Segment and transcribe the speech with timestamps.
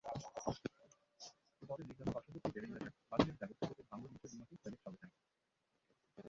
[1.61, 5.11] পরে নিজাম পার্শ্ববর্তী বেরেঙ্গা চা-বাগানের ব্যবস্থাপকের বাংলোর নিচে রুমাকে ফেলে চলে যান।